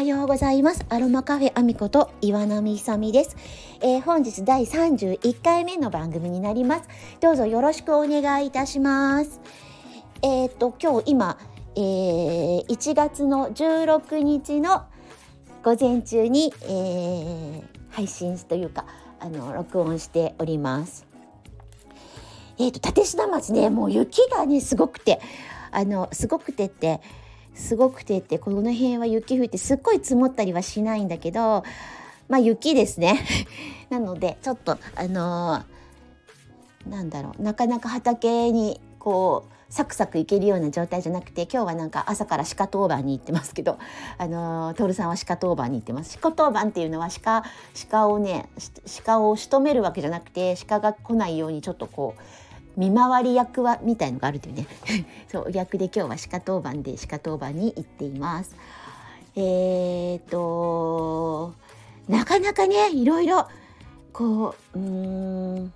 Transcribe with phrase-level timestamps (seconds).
[0.00, 0.86] はようございます。
[0.88, 3.36] アロマカフェアミこと岩波久美です、
[3.82, 6.88] えー、本日第31回目の番組になります。
[7.20, 9.42] どうぞよろしくお願いいたします。
[10.22, 11.38] えっ、と、今日今、
[11.76, 14.86] えー、1月の16日の
[15.62, 18.86] 午前中に、えー、配信というか、
[19.18, 21.06] あの、録音しております。
[22.58, 25.20] えっ、と、立科町ね、もう雪がね、すごくて、
[25.70, 27.02] あの、すごくてって、
[27.54, 31.64] すごくてってこの辺は雪降ってすっごい積もったりはしないんだけど
[32.28, 33.20] まあ雪ですね。
[33.90, 43.78] なのでちょっとあのー、なんだろうなかなか畑にこうサクサクいけるような状態じゃなくて今日はなんか朝から鹿当番に行ってますけど
[44.18, 46.18] あの徹さんは鹿当番に行ってます。
[46.20, 47.44] 鹿当番っていうのは鹿
[47.90, 48.48] 鹿をね
[49.04, 52.20] 鹿を仕留めるわけじゃなくて鹿が来ないようにちょっとこう
[52.80, 54.66] 見回り役はみたいのがあるというね。
[55.28, 58.56] そう役で今日は鹿当番で鹿当番に行っています。
[59.36, 61.52] えーと
[62.08, 63.46] なかなかねいろいろ
[64.12, 65.72] こううん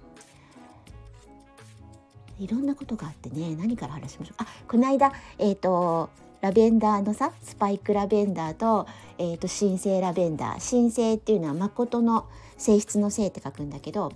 [2.41, 4.43] いろんなことがあってね何から話しましょう。
[4.43, 6.09] あこの間えっ、ー、と
[6.41, 8.87] ラベンダーのさスパイクラベンダーと,、
[9.19, 10.71] えーと、神聖ラベンダー。
[10.71, 12.25] 神聖っていうのは誠の
[12.57, 14.11] 性質の性って書くんだけど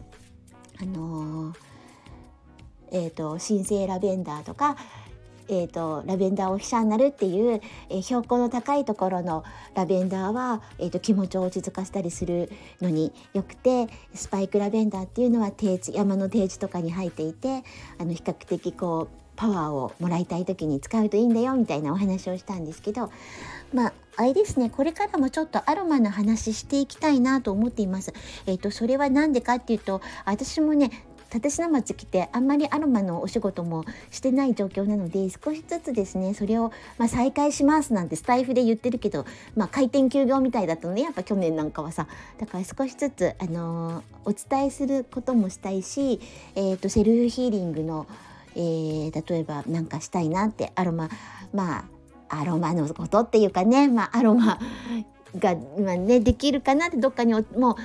[0.81, 1.68] あのー
[2.93, 4.77] えーと、神聖ラベンダーとか、
[5.49, 9.45] えーと、ラベンダーを飛車になるっていう、えー、標高の高いところの
[9.75, 12.51] ラベンダーは、えーと、気持ちを落ち着かせたりする
[12.81, 17.65] のによくてスパイクラベンダーっていうのは低地山の低地とかに生えていて
[17.99, 23.11] あの比較的こうパワーをもらいたい時に使うといいんだよみたいなお話をしたんですけど
[23.73, 28.13] まああれですねこれからもちょっとアロマの話していきたいなと思っています。
[28.47, 30.91] えーとそれは何でかっていうと私もね
[31.33, 42.07] 立科町来てあんまりアロマのお仕事もしてない状況なので少しずつですねそれを、まあ、再開しますなんてスタイフで言ってるけど、まあ、開店休業みたいだったのねやっぱ去年なんかはさ
[42.39, 46.21] だから少しずつ、あのー、お伝えすることもしたいし、
[46.55, 48.07] えーと、セルフヒーリングの、
[48.55, 51.09] えー、例えばなんかしたいなってアロマ
[51.53, 51.85] まあ
[52.31, 54.59] アロマのことっていうかね、まあ、アロマ
[55.37, 57.77] が、まあね、できるかなってどっかにもう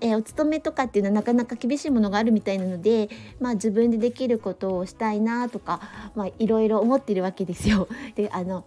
[0.00, 3.08] えー、お勤めとかっていうのはなかなか厳しいものがあるみたいなので、
[3.40, 5.80] まあ、自分でできることをしたいなとか、
[6.14, 7.88] まあ、いろいろ思ってるわけですよ。
[8.14, 8.64] であの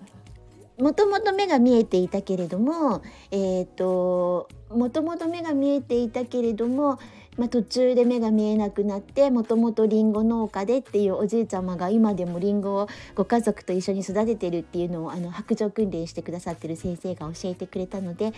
[0.79, 3.01] もともと目が見えていたけれども、
[3.31, 6.99] えーと、もともと目が見えていたけれども、
[7.39, 18.33] まあ、途中で目が見えなくなってもともとりんご農家でっていうおじいちゃまが今でもりんごをご家族と一緒に育ててるっていうのをあの白状訓練してくださってる先生が教えてくれたので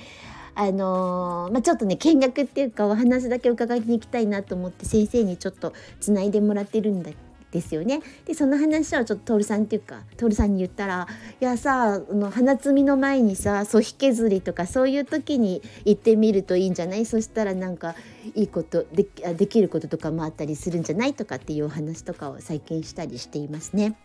[0.53, 7.11] あのー、まあ、ちょっとね見学っていうかお話だけ伺いに行きたいなと思って先生にちょっとつないでもらってるんだ
[7.51, 8.01] ですよね。
[8.25, 11.07] でその話をちょっと徹さんっていうか徹さんに言ったら
[11.41, 17.05] 「いやさあの花摘みの前にさ粗引削りとかそういう時に行ってみるといいんじゃない？
[17.05, 17.95] そしたらなんか
[18.35, 21.13] いいことでできることとかもあったりするんじゃない？
[21.13, 23.95] とかっていうお話とかを最近したりしていますね。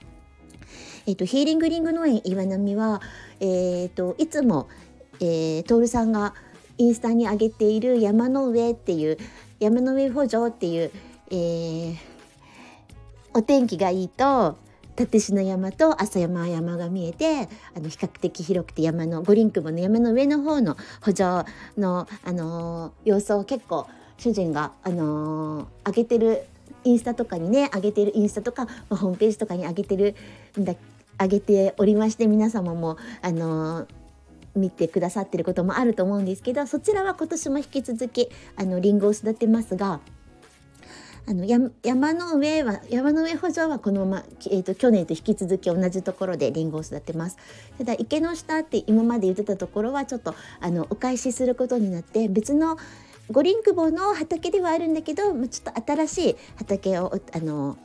[1.06, 3.00] えっと、ヒーリングリング農園岩波は、
[3.38, 4.68] えー、っといつも
[5.18, 6.34] えー、徹さんが
[6.76, 9.16] インスタに上げている山の上っていう
[9.60, 10.90] 山の上補助っていう、
[11.30, 11.96] えー、
[13.36, 14.56] お天気がいいと
[14.98, 21.22] 立科山と浅山山が見えてあの比較的広くて山の五輪雲の山の上の方の補助
[21.76, 23.86] の、あのー、様子を結構
[24.16, 26.46] 主人が、あのー、上げてる
[26.84, 30.14] インスタとかにね上げてるインスタとか、まあ、ホームページとかに上げてる
[30.58, 30.74] んだ
[31.20, 33.86] 上げておりまして皆様も、あのー
[34.56, 40.00] 見てくださってることもあると思うんですけどそちらは今年も引き続きあのリンゴを育てますが
[41.28, 47.36] あの山の上は山の上補助はこのまま、えーと、去年と引き続き同じところでリンゴを育てます
[47.78, 52.78] ただ池の下って今まで言ってたところはちょっとあのお返しすることになって別の
[53.32, 57.76] 五輪久保の畑ではあるんだけどちょっと新しい畑をあの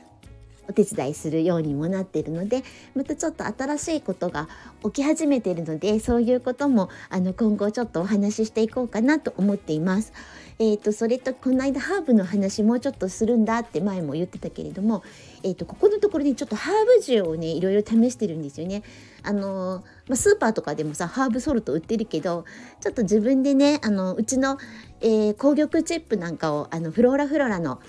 [0.68, 2.62] お手伝いするようにもなっているので
[2.94, 4.48] またちょっと新しいことが
[4.84, 10.12] 起き始めているのでそういうこともあの今後ちょっとお話ししていこうかなと思っています。
[10.58, 15.02] えーと、それとこの間ハーブの話もうちょっとするんだって前も言ってたけれども、
[15.42, 18.82] えーと、ここのところにちょっとハーブ塩をねいろいろ試してるんですよね。
[19.22, 22.44] あのー、まあ、スーパーとかでもさハーブソルト売ってるけど
[22.80, 24.58] ちょっと自分でねあのうちの、
[25.00, 27.80] えー、紅玉チップなんかをあのフローラフローラの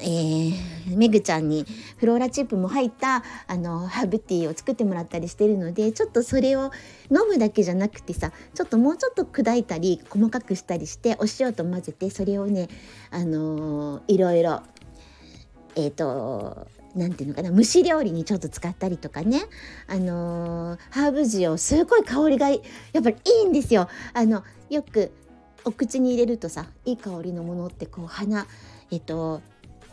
[0.00, 1.64] えー、めぐちゃんに
[1.98, 6.72] フローラチップも入ったあのハーブティーを作ってもらったりしてるのでちょっとそれを
[7.10, 12.68] 飲むだけじゃなくてさちょっともうちょっと砕いたり細かくしたりしてお塩と混ぜてそれをね
[13.10, 14.62] あのー、いろいろ
[15.76, 19.42] えっ、ー、となんていうのかな蒸し料理にちょっと使ったりとかね
[19.86, 22.58] あのー、ハーブ塩すごい香りがや
[22.98, 23.88] っぱりいいんですよ。
[24.12, 25.12] あのよく
[25.64, 28.46] お口に入れるとさいい香りのものってこう鼻
[28.90, 29.40] えっと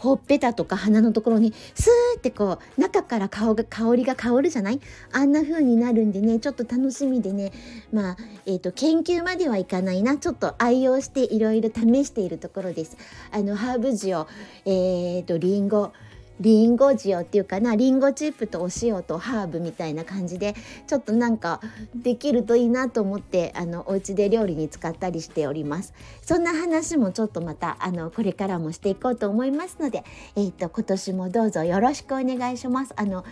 [0.01, 4.81] ほっぺたとか鼻のところにスーってこう中から顔が香りが香るじゃない？
[5.11, 7.51] あんな風になるんでねちょっと楽しみでね。
[7.93, 8.17] まあ、
[8.47, 10.17] えーと、研究まではいかないな。
[10.17, 12.97] ちょっと愛用していろいろ試しているところです。
[13.31, 14.25] あのハーブ塩、
[14.65, 15.93] えーと、とリンゴ。
[16.41, 20.55] リンゴ塩っていうかなリンゴチップとお塩とハーブみたいな感じで
[20.87, 21.61] ちょっとなんか
[21.95, 30.03] できるといいなと思ってあのお家で料理に使ったりしておりますそんな話もちょっとまたあのこれからもしていこうと思いますので、
[30.35, 33.23] えーと、今年もどうぞよろしくお願いしますあの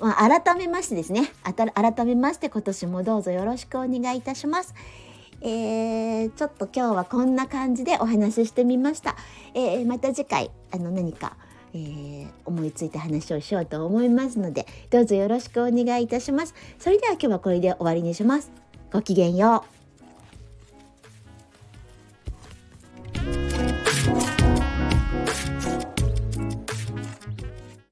[0.00, 4.74] まあ、改めましてですね改めまして今年もどうぞよろしくお願いいたします。
[5.42, 9.16] えー、ちょっと今日はこんな感じでお話ししてみました。
[9.54, 11.36] えー、また次回あの何か
[11.74, 16.54] えー、思いついた話をしようと思いますのでどうぞよろしくお願いいたします。
[16.78, 18.50] それでは今日はこれで終わりにします。
[18.92, 19.79] ごきげんよう。